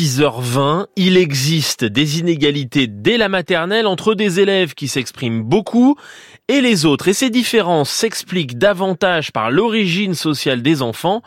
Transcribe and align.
6h20, 0.00 0.86
il 0.96 1.18
existe 1.18 1.84
des 1.84 2.20
inégalités 2.20 2.86
dès 2.86 3.18
la 3.18 3.28
maternelle 3.28 3.86
entre 3.86 4.14
des 4.14 4.40
élèves 4.40 4.72
qui 4.72 4.88
s'expriment 4.88 5.42
beaucoup 5.42 5.94
et 6.48 6.62
les 6.62 6.86
autres. 6.86 7.08
Et 7.08 7.12
ces 7.12 7.28
différences 7.28 7.90
s'expliquent 7.90 8.56
davantage 8.56 9.30
par 9.30 9.50
l'origine 9.50 10.14
sociale 10.14 10.62
des 10.62 10.80
enfants 10.80 11.20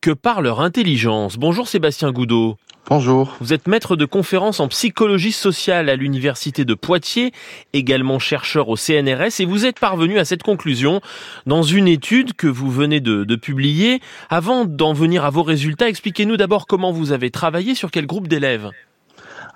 que 0.00 0.10
par 0.10 0.42
leur 0.42 0.60
intelligence. 0.60 1.36
Bonjour 1.36 1.68
Sébastien 1.68 2.10
Goudot. 2.10 2.56
Bonjour. 2.90 3.36
Vous 3.40 3.52
êtes 3.52 3.68
maître 3.68 3.96
de 3.96 4.06
conférences 4.06 4.60
en 4.60 4.68
psychologie 4.68 5.32
sociale 5.32 5.90
à 5.90 5.96
l'université 5.96 6.64
de 6.64 6.72
Poitiers, 6.72 7.32
également 7.74 8.18
chercheur 8.18 8.70
au 8.70 8.76
CNRS, 8.76 9.40
et 9.40 9.44
vous 9.44 9.66
êtes 9.66 9.78
parvenu 9.78 10.18
à 10.18 10.24
cette 10.24 10.42
conclusion 10.42 11.02
dans 11.44 11.62
une 11.62 11.86
étude 11.86 12.32
que 12.32 12.46
vous 12.46 12.70
venez 12.70 13.00
de, 13.00 13.24
de 13.24 13.36
publier. 13.36 14.00
Avant 14.30 14.64
d'en 14.64 14.94
venir 14.94 15.26
à 15.26 15.30
vos 15.30 15.42
résultats, 15.42 15.90
expliquez-nous 15.90 16.38
d'abord 16.38 16.66
comment 16.66 16.90
vous 16.90 17.12
avez 17.12 17.30
travaillé 17.30 17.74
sur 17.74 17.90
quel 17.90 18.06
groupe 18.06 18.26
d'élèves? 18.26 18.70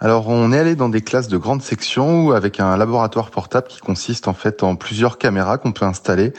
Alors 0.00 0.28
on 0.28 0.52
est 0.52 0.58
allé 0.58 0.74
dans 0.74 0.88
des 0.88 1.00
classes 1.00 1.28
de 1.28 1.36
grande 1.36 1.62
section 1.62 2.32
avec 2.32 2.60
un 2.60 2.76
laboratoire 2.76 3.30
portable 3.30 3.68
qui 3.68 3.78
consiste 3.78 4.28
en 4.28 4.34
fait 4.34 4.62
en 4.62 4.76
plusieurs 4.76 5.18
caméras 5.18 5.58
qu'on 5.58 5.72
peut 5.72 5.84
installer 5.84 6.32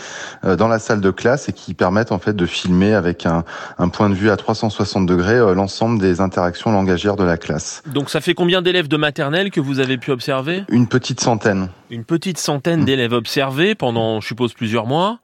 euh, 0.43 0.55
dans 0.55 0.67
la 0.67 0.79
salle 0.79 1.01
de 1.01 1.11
classe 1.11 1.49
et 1.49 1.53
qui 1.53 1.73
permettent 1.73 2.11
en 2.11 2.19
fait 2.19 2.33
de 2.33 2.45
filmer 2.45 2.93
avec 2.93 3.25
un, 3.25 3.43
un 3.77 3.89
point 3.89 4.09
de 4.09 4.15
vue 4.15 4.29
à 4.29 4.37
360 4.37 5.05
degrés 5.05 5.37
euh, 5.37 5.53
l'ensemble 5.53 5.99
des 5.99 6.21
interactions 6.21 6.71
langagières 6.71 7.15
de 7.15 7.23
la 7.23 7.37
classe. 7.37 7.83
Donc 7.87 8.09
ça 8.09 8.21
fait 8.21 8.33
combien 8.33 8.61
d'élèves 8.61 8.87
de 8.87 8.97
maternelle 8.97 9.51
que 9.51 9.61
vous 9.61 9.79
avez 9.79 9.97
pu 9.97 10.11
observer? 10.11 10.63
Une 10.69 10.87
petite 10.87 11.21
centaine. 11.21 11.69
Une 11.89 12.03
petite 12.03 12.37
centaine 12.37 12.85
d'élèves 12.85 13.13
observés 13.13 13.75
pendant, 13.75 14.19
je 14.19 14.27
suppose, 14.27 14.53
plusieurs 14.53 14.87
mois 14.87 15.19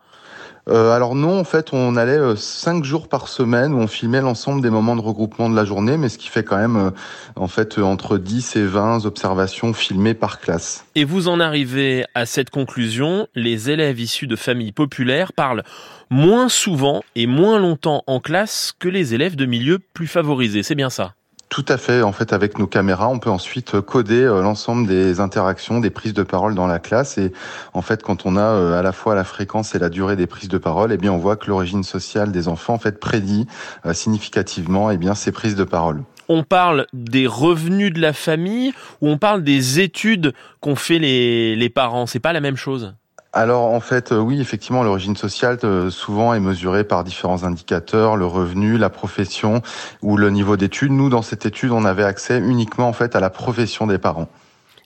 euh, 0.69 0.91
alors 0.91 1.15
non, 1.15 1.39
en 1.39 1.43
fait, 1.43 1.73
on 1.73 1.95
allait 1.95 2.17
euh, 2.17 2.35
cinq 2.35 2.83
jours 2.83 3.07
par 3.07 3.27
semaine 3.27 3.73
où 3.73 3.77
on 3.77 3.87
filmait 3.87 4.21
l'ensemble 4.21 4.61
des 4.61 4.69
moments 4.69 4.95
de 4.95 5.01
regroupement 5.01 5.49
de 5.49 5.55
la 5.55 5.65
journée, 5.65 5.97
mais 5.97 6.09
ce 6.09 6.17
qui 6.17 6.29
fait 6.29 6.43
quand 6.43 6.57
même, 6.57 6.75
euh, 6.75 6.91
en 7.35 7.47
fait, 7.47 7.79
entre 7.79 8.17
10 8.17 8.55
et 8.55 8.65
20 8.65 9.05
observations 9.05 9.73
filmées 9.73 10.13
par 10.13 10.39
classe. 10.39 10.85
Et 10.95 11.05
vous 11.05 11.27
en 11.27 11.39
arrivez 11.39 12.05
à 12.13 12.25
cette 12.25 12.51
conclusion, 12.51 13.27
les 13.33 13.71
élèves 13.71 13.99
issus 13.99 14.27
de 14.27 14.35
familles 14.35 14.71
populaires 14.71 15.33
parlent 15.33 15.63
moins 16.09 16.49
souvent 16.49 17.03
et 17.15 17.25
moins 17.25 17.59
longtemps 17.59 18.03
en 18.07 18.19
classe 18.19 18.73
que 18.77 18.89
les 18.89 19.13
élèves 19.13 19.35
de 19.35 19.45
milieux 19.45 19.79
plus 19.93 20.07
favorisés, 20.07 20.63
c'est 20.63 20.75
bien 20.75 20.89
ça? 20.89 21.13
Tout 21.49 21.65
à 21.67 21.77
fait. 21.77 22.03
En 22.03 22.11
fait, 22.11 22.31
avec 22.31 22.59
nos 22.59 22.67
caméras, 22.67 23.09
on 23.09 23.17
peut 23.17 23.31
ensuite 23.31 23.81
coder 23.81 24.23
euh, 24.23 24.41
l'ensemble 24.41 24.87
des 24.87 25.19
interactions, 25.19 25.79
des 25.79 25.89
prises 25.89 26.13
de 26.13 26.23
parole 26.23 26.53
dans 26.53 26.67
la 26.67 26.79
classe. 26.79 27.17
Et 27.17 27.33
en 27.73 27.81
fait, 27.81 28.03
quand 28.03 28.25
on 28.25 28.37
a 28.37 28.41
euh, 28.41 28.79
à 28.79 28.83
la 28.83 28.91
fois 28.91 29.15
la 29.15 29.23
fréquence 29.23 29.73
et 29.73 29.79
la 29.79 29.89
durée 29.89 30.15
des 30.15 30.27
prises 30.27 30.47
de 30.47 30.59
parole, 30.59 30.91
eh 30.91 30.97
bien, 30.97 31.11
on 31.11 31.17
voit 31.17 31.35
que 31.35 31.47
l'origine 31.47 31.83
sociale 31.83 32.31
des 32.31 32.47
enfants, 32.47 32.75
en 32.75 32.79
fait, 32.79 32.99
prédit 32.99 33.47
euh, 33.85 33.93
significativement, 33.93 34.91
eh 34.91 34.97
bien, 34.97 35.15
ces 35.15 35.31
prises 35.31 35.55
de 35.55 35.63
parole 35.63 36.03
on 36.31 36.43
parle 36.43 36.85
des 36.93 37.25
revenus 37.25 37.91
de 37.91 37.99
la 37.99 38.13
famille 38.13 38.71
ou 39.01 39.09
on 39.09 39.17
parle 39.17 39.43
des 39.43 39.79
études 39.79 40.35
qu'ont 40.61 40.75
fait 40.75 40.99
les, 40.99 41.55
les 41.55 41.69
parents? 41.69 42.05
C'est 42.05 42.19
pas 42.19 42.33
la 42.33 42.39
même 42.39 42.55
chose? 42.55 42.93
Alors 43.31 43.65
en 43.65 43.79
fait, 43.79 44.11
euh, 44.11 44.19
oui, 44.19 44.41
effectivement, 44.41 44.81
l'origine 44.81 45.15
sociale 45.15 45.59
euh, 45.63 45.91
souvent 45.91 46.33
est 46.33 46.39
mesurée 46.39 46.83
par 46.83 47.03
différents 47.03 47.43
indicateurs, 47.43 48.17
le 48.17 48.25
revenu, 48.25 48.77
la 48.77 48.89
profession 48.89 49.61
ou 50.01 50.17
le 50.17 50.31
niveau 50.31 50.57
d'études. 50.57 50.91
Nous, 50.91 51.09
dans 51.09 51.21
cette 51.21 51.45
étude, 51.45 51.71
on 51.71 51.85
avait 51.85 52.03
accès 52.03 52.39
uniquement 52.39 52.87
en 52.87 52.93
fait 52.93 53.15
à 53.15 53.19
la 53.19 53.29
profession 53.29 53.85
des 53.85 53.99
parents 53.99 54.29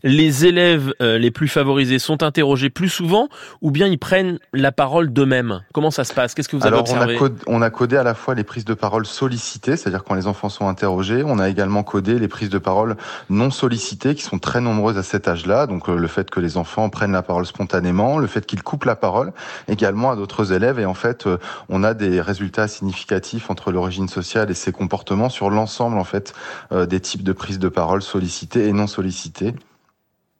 les 0.04 0.46
élèves 0.46 0.94
euh, 1.02 1.18
les 1.18 1.32
plus 1.32 1.48
favorisés 1.48 1.98
sont 1.98 2.24
interrogés 2.24 2.70
plus 2.70 2.90
souvent 2.90 3.30
ou 3.62 3.72
bien 3.72 3.88
ils 3.88 3.98
prennent 3.98 4.40
la 4.52 4.72
parole 4.72 5.12
d'eux-mêmes? 5.12 5.62
Comment 5.74 5.92
ça 5.92 6.04
se 6.04 6.14
passe? 6.14 6.34
Qu'est-ce 6.34 6.50
que 6.50 6.58
vous 6.58 6.66
avez 6.66 6.78
observé 6.78 7.14
on 7.14 7.16
a, 7.16 7.20
codé, 7.20 7.42
on 7.48 7.62
a 7.62 7.70
codé 7.70 7.98
à 7.98 8.04
la 8.04 8.14
fois 8.14 8.36
les 8.36 8.44
prises 8.44 8.66
de 8.66 8.74
parole 8.74 9.06
sollicitées, 9.06 9.78
c'est-à-dire 9.78 10.04
quand 10.04 10.16
les 10.16 10.28
enfants 10.28 10.50
sont 10.50 10.68
interrogés. 10.68 11.24
On 11.26 11.40
a 11.40 11.50
également 11.50 11.84
codé 11.84 12.20
les 12.20 12.28
prises 12.28 12.50
de 12.50 12.58
parole 12.58 12.98
non 13.30 13.50
sollicitées 13.50 14.16
qui 14.16 14.24
sont 14.24 14.40
très 14.40 14.60
nombreuses 14.60 14.98
à 14.98 15.04
cet 15.04 15.28
âge-là. 15.28 15.68
Donc 15.68 15.88
euh, 15.88 15.96
le 15.96 16.08
fait 16.08 16.30
que 16.30 16.40
les 16.40 16.58
enfants 16.58 16.90
prennent 16.90 17.14
la 17.14 17.24
parole 17.24 17.46
spontanément, 17.46 18.18
le 18.18 18.28
fait 18.28 18.46
qu'ils 18.46 18.64
coupent 18.64 18.86
la 18.86 18.96
parole 18.96 19.32
également 19.68 20.12
à 20.12 20.16
d'autres 20.16 20.52
élèves. 20.52 20.80
Et 20.80 20.86
en 20.86 20.94
fait, 20.94 21.28
euh, 21.28 21.38
on 21.70 21.84
a 21.84 21.94
des 21.94 22.20
résultats 22.20 22.68
significatifs 22.68 23.50
entre 23.50 23.72
l'origine 23.72 24.10
sociale 24.10 24.52
et 24.52 24.54
ses 24.54 24.72
comportements 24.72 25.30
sur 25.30 25.50
l'ensemble 25.50 25.98
en 25.98 26.04
fait 26.04 26.34
des 26.72 27.00
types 27.00 27.24
de 27.24 27.34
prises 27.34 27.60
de 27.60 27.70
parole 27.70 28.02
sollicitées 28.02 28.68
et 28.68 28.74
non 28.74 28.88
sollicitées. 28.88 29.54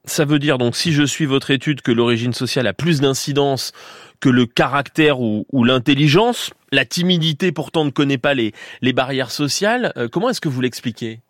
Ça 0.06 0.26
veut 0.26 0.40
dire 0.40 0.58
donc, 0.58 0.76
si 0.76 0.92
je 0.92 1.04
suis 1.04 1.26
votre 1.26 1.52
étude, 1.52 1.82
que 1.82 1.92
l'origine 1.92 2.34
sociale 2.34 2.68
a 2.68 2.74
plus 2.74 3.00
d'incidence 3.00 3.72
que 4.20 4.30
le 4.30 4.46
caractère 4.46 5.20
ou, 5.22 5.46
l'intelligence. 5.64 6.52
La 6.72 6.86
timidité 6.86 7.52
pourtant 7.52 7.86
ne 7.86 7.90
connaît 7.90 8.18
pas 8.18 8.34
les, 8.34 8.54
barrières 8.94 9.32
sociales. 9.32 9.94
Euh, 9.98 10.08
comment 10.10 10.30
est-ce 10.30 10.42
que 10.42 10.50
vous 10.50 10.62
l'expliquez? 10.62 11.22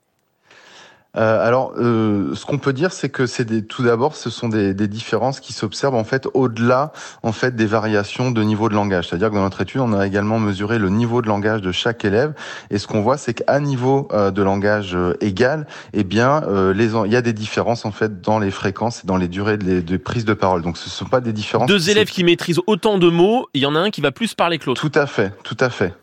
Euh, 1.16 1.46
alors, 1.46 1.74
euh, 1.78 2.34
ce 2.34 2.46
qu'on 2.46 2.57
peut 2.57 2.74
dire, 2.74 2.91
c'est 2.91 3.09
que 3.09 3.25
c'est 3.25 3.46
des, 3.46 3.63
tout 3.63 3.84
d'abord, 3.84 4.16
ce 4.16 4.29
sont 4.29 4.50
des, 4.50 4.74
des 4.74 4.88
différences 4.88 5.40
qui 5.40 5.53
s'observent 5.53 5.96
en 5.96 6.03
fait 6.03 6.28
au-delà 6.34 6.91
en 7.22 7.31
fait 7.31 7.56
des 7.56 7.68
variations 7.68 8.31
de 8.31 8.41
niveau 8.44 8.68
de 8.68 8.74
langage. 8.74 9.09
C'est-à-dire 9.09 9.29
que 9.29 9.35
dans 9.35 9.44
notre 9.44 9.62
étude, 9.62 9.81
on 9.81 9.94
a 9.94 10.07
également 10.07 10.40
mesuré 10.40 10.79
le 10.79 10.90
niveau 10.90 11.22
de 11.22 11.28
langage 11.28 11.62
de 11.62 11.72
chaque 11.72 12.03
élève, 12.03 12.34
et 12.72 12.79
ce 12.79 12.88
qu'on 12.88 13.01
voit, 13.01 13.18
c'est 13.18 13.34
qu'à 13.34 13.59
niveau 13.59 14.07
euh, 14.12 14.31
de 14.31 14.41
langage 14.41 14.96
euh, 14.96 15.16
égal, 15.22 15.68
eh 15.94 16.03
bien, 16.03 16.44
euh, 16.47 16.74
les, 16.74 16.96
il 17.06 17.12
y 17.12 17.16
a 17.16 17.22
des 17.22 17.34
différences 17.34 17.85
en 17.85 17.91
fait 17.91 18.22
dans 18.22 18.40
les 18.40 18.51
fréquences 18.51 19.03
et 19.03 19.07
dans 19.07 19.18
les 19.18 19.28
durées 19.28 19.57
de, 19.57 19.81
de 19.81 19.97
prise 19.97 20.25
de 20.25 20.34
parole. 20.34 20.63
Donc, 20.63 20.78
ce 20.78 20.90
sont 20.90 21.06
pas 21.06 21.22
des 21.22 21.34
différences. 21.34 21.68
Deux 21.68 21.90
élèves 21.90 22.09
qui 22.09 22.24
maîtrisent 22.24 22.62
autant 22.66 22.97
de 22.97 23.09
mots, 23.09 23.47
il 23.53 23.62
y 23.62 23.66
en 23.66 23.75
a 23.75 23.80
un 23.80 23.91
qui 23.91 24.01
va 24.01 24.12
plus 24.12 24.34
parler 24.34 24.57
que 24.57 24.66
l'autre. 24.66 24.81
Tout 24.81 24.97
à 24.97 25.06
fait, 25.06 25.31
tout 25.44 25.57
à 25.59 25.69
fait. 25.69 25.94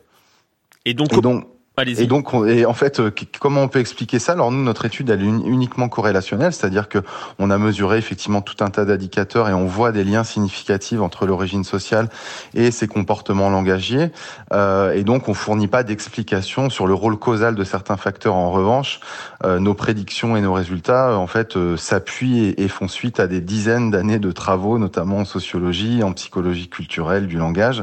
Et 0.84 0.94
donc, 0.94 1.12
et 1.12 1.20
donc 1.20 1.46
et 1.86 2.06
donc, 2.06 2.28
et 2.46 2.66
en 2.66 2.72
fait, 2.72 3.00
euh, 3.00 3.10
comment 3.38 3.62
on 3.62 3.68
peut 3.68 3.78
expliquer 3.78 4.18
ça? 4.18 4.32
Alors 4.32 4.50
nous, 4.50 4.62
notre 4.62 4.84
étude, 4.84 5.10
elle 5.10 5.22
est 5.22 5.26
uniquement 5.26 5.88
corrélationnelle, 5.88 6.52
c'est-à-dire 6.52 6.88
que 6.88 6.98
on 7.38 7.50
a 7.50 7.58
mesuré 7.58 7.98
effectivement 7.98 8.40
tout 8.40 8.62
un 8.62 8.70
tas 8.70 8.84
d'indicateurs 8.84 9.48
et 9.48 9.54
on 9.54 9.66
voit 9.66 9.92
des 9.92 10.04
liens 10.04 10.24
significatifs 10.24 11.00
entre 11.00 11.26
l'origine 11.26 11.64
sociale 11.64 12.08
et 12.54 12.70
ses 12.70 12.88
comportements 12.88 13.50
langagiers. 13.50 14.10
Euh, 14.52 14.92
et 14.92 15.04
donc, 15.04 15.28
on 15.28 15.34
fournit 15.34 15.68
pas 15.68 15.82
d'explication 15.82 16.70
sur 16.70 16.86
le 16.86 16.94
rôle 16.94 17.18
causal 17.18 17.54
de 17.54 17.64
certains 17.64 17.96
facteurs. 17.96 18.34
En 18.34 18.50
revanche, 18.50 19.00
euh, 19.44 19.58
nos 19.58 19.74
prédictions 19.74 20.36
et 20.36 20.42
nos 20.42 20.52
résultats, 20.52 21.16
en 21.16 21.26
fait, 21.26 21.56
euh, 21.56 21.76
s'appuient 21.76 22.44
et, 22.44 22.64
et, 22.64 22.68
font 22.68 22.88
suite 22.88 23.20
à 23.20 23.26
des 23.26 23.40
dizaines 23.40 23.90
d'années 23.90 24.18
de 24.18 24.32
travaux, 24.32 24.78
notamment 24.78 25.18
en 25.18 25.24
sociologie, 25.24 26.02
en 26.02 26.12
psychologie 26.12 26.68
culturelle 26.68 27.26
du 27.26 27.38
langage, 27.38 27.82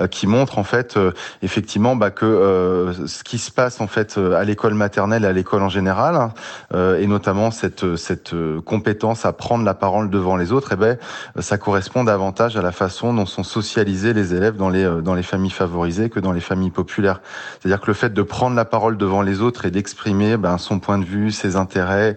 euh, 0.00 0.08
qui 0.08 0.26
montrent 0.26 0.58
en 0.58 0.64
fait 0.64 0.98
effectivement 1.42 1.94
bah, 1.94 2.10
que 2.10 2.92
ce 3.06 3.22
qui 3.28 3.36
se 3.36 3.50
passe 3.50 3.82
en 3.82 3.86
fait 3.86 4.16
euh, 4.16 4.40
à 4.40 4.44
l'école 4.44 4.72
maternelle 4.72 5.24
et 5.24 5.26
à 5.26 5.32
l'école 5.32 5.62
en 5.62 5.68
général, 5.68 6.16
hein, 6.16 6.32
euh, 6.72 6.98
et 6.98 7.06
notamment 7.06 7.50
cette 7.50 7.94
cette 7.96 8.32
euh, 8.32 8.62
compétence 8.62 9.26
à 9.26 9.34
prendre 9.34 9.66
la 9.66 9.74
parole 9.74 10.08
devant 10.08 10.38
les 10.38 10.50
autres, 10.50 10.70
eh 10.72 10.76
ben 10.76 10.96
ça 11.38 11.58
correspond 11.58 12.04
davantage 12.04 12.56
à 12.56 12.62
la 12.62 12.72
façon 12.72 13.12
dont 13.12 13.26
sont 13.26 13.42
socialisés 13.42 14.14
les 14.14 14.34
élèves 14.34 14.56
dans 14.56 14.70
les 14.70 14.88
dans 15.02 15.12
les 15.12 15.22
familles 15.22 15.50
favorisées 15.50 16.08
que 16.08 16.20
dans 16.20 16.32
les 16.32 16.40
familles 16.40 16.70
populaires. 16.70 17.20
C'est-à-dire 17.60 17.82
que 17.82 17.88
le 17.88 17.92
fait 17.92 18.14
de 18.14 18.22
prendre 18.22 18.56
la 18.56 18.64
parole 18.64 18.96
devant 18.96 19.20
les 19.20 19.42
autres 19.42 19.66
et 19.66 19.70
d'exprimer 19.70 20.38
ben, 20.38 20.56
son 20.56 20.78
point 20.78 20.96
de 20.96 21.04
vue, 21.04 21.30
ses 21.30 21.56
intérêts, 21.56 22.16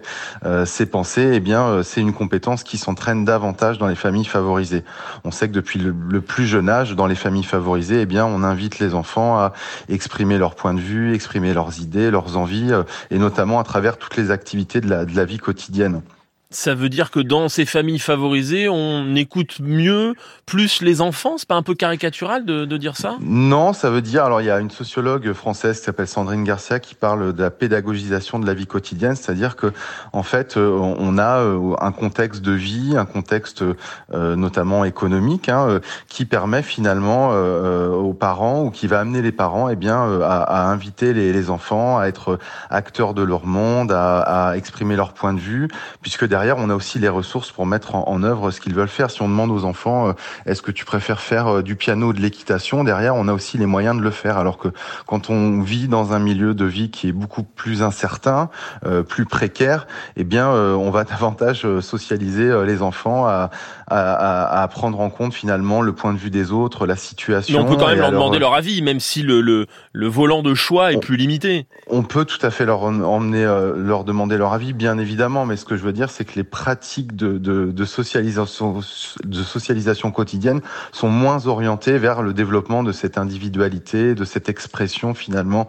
ses 0.64 0.86
pensées, 0.86 1.32
eh 1.34 1.40
bien 1.40 1.82
c'est 1.82 2.00
une 2.00 2.14
compétence 2.14 2.62
qui 2.62 2.78
s'entraîne 2.78 3.26
davantage 3.26 3.76
dans 3.76 3.86
les 3.86 3.96
familles 3.96 4.24
favorisées. 4.24 4.82
On 5.24 5.30
sait 5.30 5.48
que 5.48 5.52
depuis 5.52 5.78
le, 5.78 5.94
le 6.08 6.22
plus 6.22 6.46
jeune 6.46 6.70
âge, 6.70 6.96
dans 6.96 7.06
les 7.06 7.14
familles 7.14 7.44
favorisées, 7.44 8.00
eh 8.00 8.06
bien 8.06 8.24
on 8.24 8.42
invite 8.42 8.78
les 8.78 8.94
enfants 8.94 9.38
à 9.38 9.52
exprimer 9.90 10.38
leur 10.38 10.54
point 10.54 10.72
de 10.72 10.80
vue 10.80 11.01
exprimer 11.10 11.52
leurs 11.54 11.80
idées, 11.80 12.10
leurs 12.10 12.36
envies, 12.36 12.72
euh, 12.72 12.84
et 13.10 13.18
notamment 13.18 13.58
à 13.58 13.64
travers 13.64 13.98
toutes 13.98 14.16
les 14.16 14.30
activités 14.30 14.80
de 14.80 14.88
la, 14.88 15.04
de 15.04 15.14
la 15.16 15.24
vie 15.24 15.38
quotidienne. 15.38 16.02
Ça 16.52 16.74
veut 16.74 16.90
dire 16.90 17.10
que 17.10 17.20
dans 17.20 17.48
ces 17.48 17.64
familles 17.64 17.98
favorisées, 17.98 18.68
on 18.68 19.14
écoute 19.16 19.56
mieux, 19.60 20.14
plus 20.44 20.82
les 20.82 21.00
enfants? 21.00 21.38
C'est 21.38 21.48
pas 21.48 21.54
un 21.54 21.62
peu 21.62 21.74
caricatural 21.74 22.44
de, 22.44 22.66
de, 22.66 22.76
dire 22.76 22.94
ça? 22.96 23.16
Non, 23.20 23.72
ça 23.72 23.88
veut 23.88 24.02
dire. 24.02 24.24
Alors, 24.24 24.42
il 24.42 24.46
y 24.46 24.50
a 24.50 24.60
une 24.60 24.70
sociologue 24.70 25.32
française 25.32 25.78
qui 25.78 25.84
s'appelle 25.84 26.06
Sandrine 26.06 26.44
Garcia 26.44 26.78
qui 26.78 26.94
parle 26.94 27.32
de 27.32 27.42
la 27.42 27.50
pédagogisation 27.50 28.38
de 28.38 28.46
la 28.46 28.52
vie 28.52 28.66
quotidienne, 28.66 29.16
c'est-à-dire 29.16 29.56
que, 29.56 29.72
en 30.12 30.22
fait, 30.22 30.58
euh, 30.58 30.70
on 30.70 31.16
a 31.16 31.38
euh, 31.38 31.74
un 31.80 31.90
contexte 31.90 32.42
de 32.42 32.52
vie, 32.52 32.96
un 32.98 33.06
contexte 33.06 33.64
euh, 34.12 34.36
notamment 34.36 34.84
économique, 34.84 35.48
hein, 35.48 35.80
qui 36.08 36.26
permet 36.26 36.62
finalement 36.62 37.30
aux 37.32 38.12
parents 38.12 38.64
ou 38.64 38.70
qui 38.70 38.86
va 38.86 39.00
amener 39.00 39.22
les 39.22 39.32
parents, 39.32 39.70
eh 39.70 39.76
bien, 39.76 40.20
à, 40.22 40.42
à 40.42 40.66
inviter 40.66 41.14
les, 41.14 41.32
les, 41.32 41.50
enfants 41.50 41.98
à 41.98 42.06
être 42.06 42.38
acteurs 42.68 43.14
de 43.14 43.22
leur 43.22 43.46
monde, 43.46 43.90
à, 43.90 44.50
à 44.50 44.56
exprimer 44.56 44.96
leur 44.96 45.14
point 45.14 45.32
de 45.32 45.40
vue, 45.40 45.68
puisque 46.02 46.26
derrière 46.26 46.41
derrière, 46.42 46.56
on 46.58 46.70
a 46.70 46.74
aussi 46.74 46.98
les 46.98 47.08
ressources 47.08 47.52
pour 47.52 47.66
mettre 47.66 47.94
en, 47.94 48.22
œuvre 48.24 48.50
ce 48.50 48.60
qu'ils 48.60 48.74
veulent 48.74 48.88
faire. 48.88 49.10
Si 49.10 49.22
on 49.22 49.28
demande 49.28 49.50
aux 49.50 49.64
enfants, 49.64 50.14
est-ce 50.44 50.60
que 50.60 50.72
tu 50.72 50.84
préfères 50.84 51.20
faire 51.20 51.62
du 51.62 51.76
piano 51.76 52.08
ou 52.08 52.12
de 52.12 52.20
l'équitation, 52.20 52.82
derrière, 52.82 53.14
on 53.14 53.28
a 53.28 53.32
aussi 53.32 53.58
les 53.58 53.66
moyens 53.66 53.96
de 53.96 54.02
le 54.02 54.10
faire. 54.10 54.38
Alors 54.38 54.58
que 54.58 54.68
quand 55.06 55.30
on 55.30 55.60
vit 55.60 55.86
dans 55.86 56.12
un 56.12 56.18
milieu 56.18 56.54
de 56.54 56.64
vie 56.64 56.90
qui 56.90 57.08
est 57.08 57.12
beaucoup 57.12 57.44
plus 57.44 57.82
incertain, 57.82 58.50
plus 59.08 59.24
précaire, 59.24 59.86
eh 60.16 60.24
bien, 60.24 60.48
on 60.50 60.90
va 60.90 61.04
davantage 61.12 61.66
socialiser 61.80 62.64
les 62.64 62.82
enfants 62.82 63.26
à, 63.26 63.50
à, 63.86 64.62
à, 64.62 64.68
prendre 64.68 65.00
en 65.00 65.10
compte 65.10 65.34
finalement 65.34 65.82
le 65.82 65.92
point 65.92 66.12
de 66.12 66.18
vue 66.18 66.30
des 66.30 66.50
autres, 66.50 66.86
la 66.86 66.96
situation. 66.96 67.58
Mais 67.58 67.64
on 67.64 67.68
peut 67.68 67.76
quand 67.76 67.88
même 67.88 67.98
leur 67.98 68.10
demander 68.10 68.38
leur 68.38 68.54
avis, 68.54 68.82
même 68.82 69.00
si 69.00 69.22
le, 69.22 69.40
le, 69.40 69.66
le 69.92 70.06
volant 70.08 70.42
de 70.42 70.54
choix 70.54 70.92
est 70.92 71.00
plus 71.00 71.16
limité. 71.16 71.66
On 71.88 72.02
peut 72.02 72.24
tout 72.24 72.44
à 72.44 72.50
fait 72.50 72.64
leur 72.64 72.82
emmener, 72.82 73.44
euh, 73.44 73.74
leur 73.76 74.04
demander 74.04 74.36
leur 74.36 74.52
avis, 74.52 74.72
bien 74.72 74.98
évidemment. 74.98 75.46
Mais 75.46 75.56
ce 75.56 75.64
que 75.64 75.76
je 75.76 75.82
veux 75.82 75.92
dire, 75.92 76.10
c'est 76.10 76.24
que 76.24 76.31
les 76.34 76.44
pratiques 76.44 77.16
de, 77.16 77.38
de, 77.38 77.72
de, 77.72 77.84
socialisation, 77.84 78.80
de 79.24 79.42
socialisation 79.42 80.10
quotidienne 80.10 80.60
sont 80.92 81.08
moins 81.08 81.46
orientées 81.46 81.98
vers 81.98 82.22
le 82.22 82.32
développement 82.32 82.82
de 82.82 82.92
cette 82.92 83.18
individualité, 83.18 84.14
de 84.14 84.24
cette 84.24 84.48
expression 84.48 85.14
finalement 85.14 85.68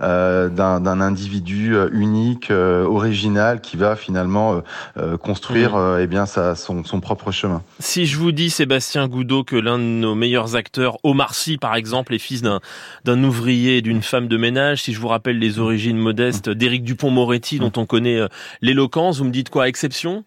euh, 0.00 0.48
d'un 0.48 1.00
individu 1.00 1.74
euh, 1.74 1.88
unique, 1.92 2.50
euh, 2.50 2.84
original, 2.84 3.60
qui 3.60 3.76
va 3.76 3.96
finalement 3.96 4.62
euh, 4.96 5.16
construire 5.16 5.76
mmh. 5.76 5.98
eh 6.00 6.06
bien 6.06 6.26
sa, 6.26 6.54
son, 6.54 6.84
son 6.84 7.00
propre 7.00 7.30
chemin. 7.32 7.62
Si 7.80 8.06
je 8.06 8.18
vous 8.18 8.32
dis, 8.32 8.50
Sébastien 8.50 9.08
Goudot, 9.08 9.44
que 9.44 9.56
l'un 9.56 9.78
de 9.78 9.84
nos 9.84 10.14
meilleurs 10.14 10.56
acteurs, 10.56 10.98
Omar 11.02 11.34
Sy 11.34 11.58
par 11.58 11.74
exemple, 11.74 12.14
est 12.14 12.18
fils 12.18 12.42
d'un 12.42 13.24
ouvrier 13.24 13.78
et 13.78 13.82
d'une 13.82 14.02
femme 14.02 14.28
de 14.28 14.36
ménage, 14.36 14.82
si 14.82 14.92
je 14.92 15.00
vous 15.00 15.08
rappelle 15.08 15.38
les 15.38 15.58
origines 15.58 15.98
modestes 15.98 16.48
d'Éric 16.48 16.84
Dupont-Moretti, 16.84 17.58
dont 17.58 17.72
on 17.76 17.86
connaît 17.86 18.20
l'éloquence, 18.60 19.18
vous 19.18 19.24
me 19.24 19.30
dites 19.30 19.50
quoi, 19.50 19.68
exception 19.68 20.03
émission 20.04 20.24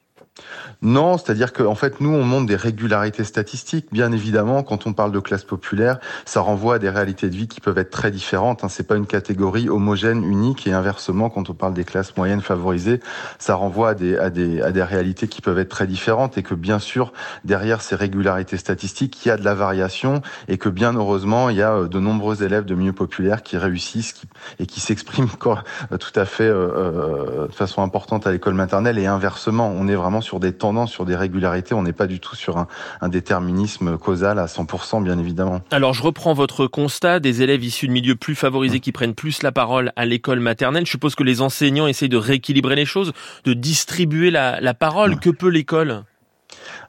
non, 0.81 1.17
c'est-à-dire 1.17 1.53
qu'en 1.53 1.75
fait, 1.75 2.01
nous, 2.01 2.13
on 2.13 2.23
montre 2.23 2.45
des 2.45 2.55
régularités 2.55 3.23
statistiques. 3.23 3.87
Bien 3.91 4.11
évidemment, 4.11 4.61
quand 4.63 4.85
on 4.85 4.93
parle 4.93 5.11
de 5.11 5.19
classe 5.19 5.43
populaire, 5.43 5.99
ça 6.25 6.41
renvoie 6.41 6.75
à 6.75 6.79
des 6.79 6.89
réalités 6.89 7.29
de 7.29 7.35
vie 7.35 7.47
qui 7.47 7.61
peuvent 7.61 7.77
être 7.77 7.89
très 7.89 8.11
différentes. 8.11 8.63
Hein. 8.63 8.69
C'est 8.69 8.87
pas 8.87 8.95
une 8.95 9.07
catégorie 9.07 9.69
homogène, 9.69 10.23
unique, 10.23 10.67
et 10.67 10.73
inversement, 10.73 11.29
quand 11.29 11.49
on 11.49 11.53
parle 11.53 11.73
des 11.73 11.83
classes 11.83 12.15
moyennes 12.15 12.41
favorisées, 12.41 12.99
ça 13.39 13.55
renvoie 13.55 13.89
à 13.89 13.93
des, 13.95 14.17
à 14.17 14.29
des, 14.29 14.61
à 14.61 14.71
des 14.71 14.83
réalités 14.83 15.27
qui 15.27 15.41
peuvent 15.41 15.57
être 15.57 15.69
très 15.69 15.87
différentes, 15.87 16.37
et 16.37 16.43
que 16.43 16.53
bien 16.53 16.79
sûr, 16.79 17.11
derrière 17.43 17.81
ces 17.81 17.95
régularités 17.95 18.57
statistiques, 18.57 19.25
il 19.25 19.29
y 19.29 19.31
a 19.31 19.37
de 19.37 19.43
la 19.43 19.55
variation, 19.55 20.21
et 20.47 20.57
que 20.57 20.69
bien 20.69 20.93
heureusement, 20.93 21.49
il 21.49 21.57
y 21.57 21.63
a 21.63 21.73
euh, 21.73 21.87
de 21.87 21.99
nombreux 21.99 22.43
élèves 22.43 22.65
de 22.65 22.75
milieux 22.75 22.93
populaires 22.93 23.41
qui 23.41 23.57
réussissent 23.57 24.13
et 24.59 24.67
qui 24.67 24.79
s'expriment 24.79 25.27
tout 25.37 26.19
à 26.19 26.25
fait 26.25 26.43
euh, 26.43 26.69
euh, 26.75 27.47
de 27.47 27.53
façon 27.53 27.81
importante 27.81 28.27
à 28.27 28.31
l'école 28.31 28.53
maternelle, 28.53 28.99
et 28.99 29.07
inversement, 29.07 29.73
on 29.75 29.87
est 29.87 29.95
vraiment 29.95 30.21
des 30.39 30.53
tendances, 30.53 30.91
sur 30.91 31.05
des 31.05 31.15
régularités. 31.15 31.73
On 31.73 31.81
n'est 31.81 31.93
pas 31.93 32.07
du 32.07 32.19
tout 32.19 32.35
sur 32.35 32.57
un, 32.57 32.67
un, 33.01 33.09
déterminisme 33.09 33.97
causal 33.97 34.39
à 34.39 34.45
100%, 34.45 35.03
bien 35.03 35.17
évidemment. 35.17 35.61
Alors, 35.71 35.93
je 35.93 36.03
reprends 36.03 36.33
votre 36.33 36.67
constat 36.67 37.19
des 37.19 37.41
élèves 37.41 37.63
issus 37.63 37.87
de 37.87 37.93
milieux 37.93 38.15
plus 38.15 38.35
favorisés 38.35 38.79
qui 38.79 38.91
prennent 38.91 39.15
plus 39.15 39.41
la 39.43 39.51
parole 39.51 39.91
à 39.95 40.05
l'école 40.05 40.39
maternelle. 40.39 40.85
Je 40.85 40.91
suppose 40.91 41.15
que 41.15 41.23
les 41.23 41.41
enseignants 41.41 41.87
essayent 41.87 42.09
de 42.09 42.17
rééquilibrer 42.17 42.75
les 42.75 42.85
choses, 42.85 43.13
de 43.45 43.53
distribuer 43.53 44.29
la, 44.29 44.59
la 44.61 44.73
parole. 44.73 45.19
Que 45.19 45.29
peut 45.29 45.49
l'école? 45.49 46.03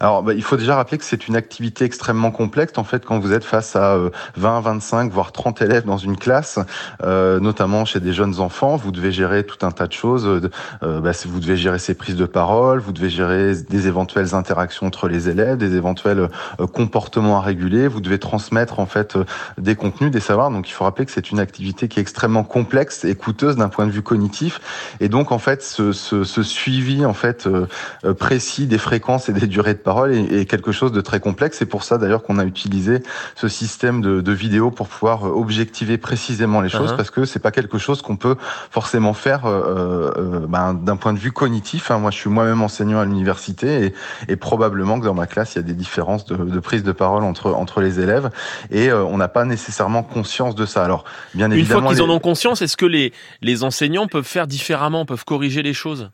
Alors, 0.00 0.22
bah, 0.22 0.34
il 0.34 0.42
faut 0.42 0.56
déjà 0.56 0.76
rappeler 0.76 0.98
que 0.98 1.04
c'est 1.04 1.28
une 1.28 1.36
activité 1.36 1.84
extrêmement 1.84 2.30
complexe. 2.30 2.72
En 2.76 2.84
fait, 2.84 3.04
quand 3.04 3.18
vous 3.18 3.32
êtes 3.32 3.44
face 3.44 3.74
à 3.74 3.96
20, 4.36 4.58
euh, 4.58 4.60
25, 4.60 5.10
voire 5.10 5.32
30 5.32 5.62
élèves 5.62 5.84
dans 5.84 5.96
une 5.96 6.16
classe, 6.16 6.58
euh, 7.02 7.40
notamment 7.40 7.84
chez 7.84 8.00
des 8.00 8.12
jeunes 8.12 8.38
enfants, 8.40 8.76
vous 8.76 8.92
devez 8.92 9.10
gérer 9.10 9.44
tout 9.44 9.66
un 9.66 9.70
tas 9.70 9.86
de 9.86 9.92
choses. 9.92 10.26
Euh, 10.82 11.00
bah, 11.00 11.12
vous 11.26 11.40
devez 11.40 11.56
gérer 11.56 11.78
ces 11.78 11.94
prises 11.94 12.16
de 12.16 12.26
parole, 12.26 12.78
vous 12.78 12.92
devez 12.92 13.10
gérer 13.10 13.54
des 13.54 13.88
éventuelles 13.88 14.34
interactions 14.34 14.86
entre 14.86 15.08
les 15.08 15.28
élèves, 15.28 15.56
des 15.56 15.74
éventuels 15.74 16.28
euh, 16.60 16.66
comportements 16.66 17.38
à 17.38 17.40
réguler. 17.40 17.88
Vous 17.88 18.00
devez 18.00 18.18
transmettre 18.18 18.78
en 18.78 18.86
fait 18.86 19.16
euh, 19.16 19.24
des 19.58 19.74
contenus, 19.74 20.10
des 20.10 20.20
savoirs. 20.20 20.50
Donc, 20.50 20.68
il 20.68 20.72
faut 20.72 20.84
rappeler 20.84 21.06
que 21.06 21.12
c'est 21.12 21.30
une 21.30 21.40
activité 21.40 21.88
qui 21.88 21.98
est 21.98 22.02
extrêmement 22.02 22.44
complexe 22.44 23.04
et 23.04 23.14
coûteuse 23.16 23.56
d'un 23.56 23.68
point 23.68 23.86
de 23.86 23.90
vue 23.90 24.02
cognitif. 24.02 24.60
Et 25.00 25.08
donc, 25.08 25.32
en 25.32 25.38
fait, 25.38 25.62
ce, 25.62 25.92
ce, 25.92 26.22
ce 26.22 26.42
suivi 26.42 27.04
en 27.04 27.14
fait 27.14 27.48
précis 28.18 28.66
des 28.66 28.78
fréquences 28.78 29.28
et 29.28 29.32
des 29.32 29.47
durées 29.48 29.74
de 29.74 29.78
parole 29.78 30.12
est, 30.12 30.48
quelque 30.48 30.72
chose 30.72 30.92
de 30.92 31.00
très 31.00 31.20
complexe. 31.20 31.58
C'est 31.58 31.66
pour 31.66 31.84
ça 31.84 31.98
d'ailleurs 31.98 32.22
qu'on 32.22 32.38
a 32.38 32.44
utilisé 32.44 33.02
ce 33.34 33.48
système 33.48 34.00
de, 34.00 34.20
de 34.20 34.32
vidéo 34.32 34.70
pour 34.70 34.88
pouvoir 34.88 35.26
euh, 35.26 35.30
objectiver 35.30 35.98
précisément 35.98 36.60
les 36.60 36.68
choses, 36.68 36.92
uh-huh. 36.92 36.96
parce 36.96 37.10
que 37.10 37.24
c'est 37.24 37.38
pas 37.38 37.50
quelque 37.50 37.78
chose 37.78 38.02
qu'on 38.02 38.16
peut 38.16 38.36
forcément 38.70 39.14
faire 39.14 39.46
euh, 39.46 40.12
euh, 40.16 40.46
ben, 40.46 40.74
d'un 40.74 40.96
point 40.96 41.12
de 41.12 41.18
vue 41.18 41.32
cognitif. 41.32 41.90
Hein. 41.90 41.98
Moi, 41.98 42.10
je 42.10 42.18
suis 42.18 42.30
moi-même 42.30 42.62
enseignant 42.62 43.00
à 43.00 43.04
l'université 43.04 43.86
et, 43.86 43.94
et, 44.32 44.36
probablement 44.36 45.00
que 45.00 45.04
dans 45.04 45.14
ma 45.14 45.26
classe, 45.26 45.54
il 45.54 45.56
y 45.56 45.60
a 45.60 45.62
des 45.62 45.74
différences 45.74 46.24
de, 46.26 46.36
de 46.36 46.60
prise 46.60 46.82
de 46.82 46.92
parole 46.92 47.24
entre 47.24 47.52
entre 47.52 47.80
les 47.80 48.00
élèves 48.00 48.30
et 48.70 48.92
on 48.92 49.16
n'a 49.16 49.28
pas 49.28 49.44
nécessairement 49.44 50.02
conscience 50.02 50.54
de 50.54 50.66
ça. 50.66 50.84
Alors, 50.84 51.04
bien 51.34 51.50
évidemment, 51.50 51.80
une 51.80 51.86
fois 51.86 51.94
qu'ils 51.94 52.02
en 52.02 52.14
ont 52.14 52.20
conscience, 52.20 52.62
est-ce 52.62 52.76
que 52.76 52.86
les 52.86 53.12
les 53.42 53.64
enseignants 53.64 54.06
peuvent 54.06 54.24
faire 54.24 54.46
différemment, 54.46 55.04
peuvent 55.04 55.24
corriger 55.24 55.62
les 55.62 55.74
choses? 55.74 56.10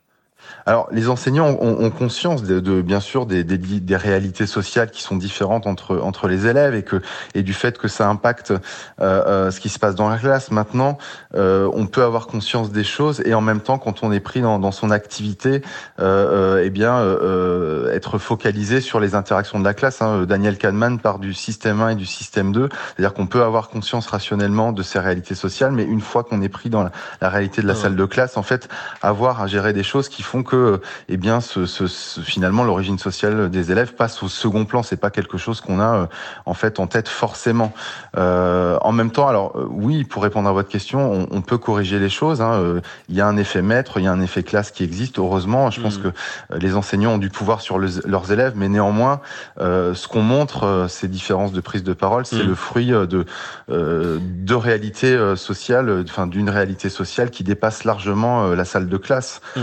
Alors, 0.67 0.89
les 0.91 1.11
enseignants 1.11 1.59
ont, 1.61 1.85
ont 1.85 1.91
conscience 1.91 2.43
de, 2.43 2.59
de, 2.59 2.81
bien 2.81 3.01
sûr 3.01 3.27
des, 3.27 3.45
des, 3.45 3.59
des, 3.59 3.97
réalités 3.97 4.47
sociales 4.47 4.91
qui 4.91 5.03
sont 5.03 5.17
différentes 5.17 5.67
entre 5.67 5.99
entre 5.99 6.27
les 6.27 6.47
élèves 6.47 6.75
et 6.75 6.83
que 6.83 7.03
et 7.35 7.43
du 7.43 7.53
fait 7.53 7.77
que 7.77 7.87
ça 7.87 8.09
impacte 8.09 8.51
euh, 8.51 8.59
euh, 9.01 9.51
ce 9.51 9.61
qui 9.61 9.69
se 9.69 9.79
passe 9.79 9.95
dans 9.95 10.09
la 10.09 10.17
classe. 10.17 10.51
Maintenant, 10.51 10.97
euh, 11.35 11.71
on 11.75 11.87
peut 11.87 12.03
avoir 12.03 12.27
conscience 12.27 12.73
des 12.73 12.85
choses 12.85 13.23
et 13.27 13.35
en 13.35 13.43
même 13.43 13.61
temps, 13.61 13.79
quand 13.79 14.03
on 14.03 14.11
est 14.11 14.21
pris 14.21 14.41
dans, 14.41 14.59
dans 14.59 14.73
son 14.73 14.91
activité, 14.91 15.63
euh, 16.01 16.59
euh 16.59 16.63
eh 16.65 16.71
bien, 16.71 16.99
euh, 16.99 17.93
être 17.93 18.19
focalisé 18.19 18.81
sur 18.81 19.01
les 19.01 19.15
interactions 19.15 19.59
de 19.59 19.65
la 19.65 19.75
classe. 19.75 20.01
Hein. 20.01 20.25
Daniel 20.25 20.57
Kahneman 20.57 20.99
part 20.99 21.19
du 21.19 21.35
système 21.35 21.83
1 21.83 21.91
et 21.91 21.95
du 21.95 22.07
système 22.07 22.53
2, 22.53 22.69
c'est-à-dire 22.71 23.13
qu'on 23.13 23.27
peut 23.27 23.43
avoir 23.43 23.69
conscience 23.69 24.07
rationnellement 24.07 24.73
de 24.73 24.83
ces 24.83 24.99
réalités 24.99 25.35
sociales, 25.35 25.73
mais 25.73 25.85
une 25.85 26.01
fois 26.01 26.25
qu'on 26.25 26.41
est 26.41 26.49
pris 26.49 26.71
dans 26.71 26.83
la, 26.83 26.93
la 27.21 27.29
réalité 27.29 27.61
de 27.61 27.67
la 27.67 27.75
salle 27.75 27.97
de 27.97 28.05
classe, 28.07 28.37
en 28.37 28.43
fait, 28.43 28.69
avoir 29.03 29.43
à 29.43 29.47
gérer 29.47 29.73
des 29.73 29.83
choses 29.83 30.09
qui 30.09 30.23
font 30.23 30.34
que, 30.43 30.81
eh 31.09 31.17
bien, 31.17 31.41
ce, 31.41 31.67
ce, 31.67 31.87
finalement, 32.21 32.65
l'origine 32.65 32.99
sociale 32.99 33.51
des 33.51 33.71
élèves 33.71 33.95
passe 33.95 34.23
au 34.23 34.29
second 34.29 34.65
plan. 34.65 34.83
C'est 34.83 34.97
pas 34.97 35.11
quelque 35.11 35.39
chose 35.39 35.61
qu'on 35.61 35.81
a 35.81 35.95
euh, 35.95 36.07
en 36.47 36.55
fait 36.55 36.81
en 36.81 36.87
tête 36.87 37.09
forcément. 37.09 37.73
Euh, 38.17 38.79
en 38.81 38.93
même 38.93 39.11
temps, 39.11 39.29
alors 39.29 39.53
euh, 39.57 39.67
oui, 39.71 40.05
pour 40.05 40.23
répondre 40.23 40.49
à 40.49 40.53
votre 40.53 40.69
question, 40.69 41.13
on, 41.13 41.29
on 41.31 41.43
peut 41.43 41.59
corriger 41.59 41.99
les 41.99 42.09
choses. 42.09 42.41
Hein. 42.41 42.53
Euh, 42.55 42.81
il 43.09 43.15
y 43.15 43.21
a 43.21 43.27
un 43.27 43.37
effet 43.37 43.63
maître, 43.63 43.99
il 43.99 44.05
y 44.05 44.07
a 44.07 44.13
un 44.13 44.21
effet 44.21 44.43
classe 44.43 44.71
qui 44.71 44.85
existe. 44.85 45.19
Heureusement, 45.19 45.71
je 45.71 45.81
pense 45.81 45.99
mmh. 45.99 46.03
que 46.03 46.57
les 46.57 46.77
enseignants 46.77 47.13
ont 47.13 47.19
du 47.19 47.31
pouvoir 47.31 47.61
sur 47.61 47.79
le, 47.79 47.89
leurs 48.05 48.33
élèves, 48.33 48.55
mais 48.57 48.69
néanmoins, 48.69 49.21
euh, 49.61 49.95
ce 49.95 50.09
qu'on 50.09 50.23
montre, 50.23 50.87
ces 50.89 51.09
différences 51.09 51.53
de 51.53 51.61
prise 51.61 51.83
de 51.83 51.93
parole, 51.93 52.27
c'est 52.27 52.43
mmh. 52.43 52.49
le 52.49 52.55
fruit 52.55 52.89
de 52.89 53.27
de 53.69 54.55
réalités 54.55 55.17
sociales, 55.37 56.05
enfin 56.09 56.27
d'une 56.27 56.51
réalité 56.51 56.89
sociale 56.89 57.31
qui 57.31 57.45
dépasse 57.45 57.85
largement 57.85 58.49
la 58.49 58.65
salle 58.65 58.89
de 58.89 58.97
classe. 58.97 59.41
Mmh 59.57 59.61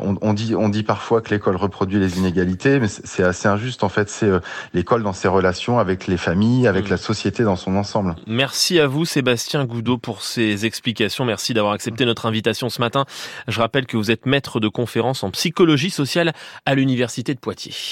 on, 0.00 0.16
on, 0.20 0.32
dit, 0.32 0.54
on 0.54 0.68
dit 0.68 0.82
parfois 0.82 1.20
que 1.20 1.30
l'école 1.30 1.56
reproduit 1.56 1.98
les 1.98 2.18
inégalités, 2.18 2.80
mais 2.80 2.88
c'est 2.88 3.22
assez 3.22 3.48
injuste. 3.48 3.84
En 3.84 3.88
fait, 3.88 4.08
c'est 4.08 4.26
euh, 4.26 4.40
l'école 4.72 5.02
dans 5.02 5.12
ses 5.12 5.28
relations 5.28 5.78
avec 5.78 6.06
les 6.06 6.16
familles, 6.16 6.66
avec 6.66 6.86
mmh. 6.86 6.90
la 6.90 6.96
société 6.96 7.44
dans 7.44 7.56
son 7.56 7.76
ensemble. 7.76 8.14
Merci 8.26 8.78
à 8.80 8.86
vous, 8.86 9.04
Sébastien 9.04 9.64
Goudot, 9.64 9.98
pour 9.98 10.22
ces 10.22 10.66
explications. 10.66 11.24
Merci 11.24 11.54
d'avoir 11.54 11.74
accepté 11.74 12.04
notre 12.04 12.26
invitation 12.26 12.68
ce 12.68 12.80
matin. 12.80 13.04
Je 13.48 13.60
rappelle 13.60 13.86
que 13.86 13.96
vous 13.96 14.10
êtes 14.10 14.26
maître 14.26 14.60
de 14.60 14.68
conférence 14.68 15.22
en 15.22 15.30
psychologie 15.30 15.90
sociale 15.90 16.32
à 16.66 16.74
l'Université 16.74 17.34
de 17.34 17.40
Poitiers. 17.40 17.74